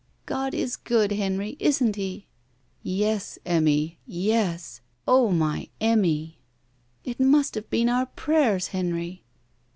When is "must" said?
7.19-7.53